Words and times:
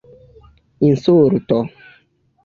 insulto 0.87 1.59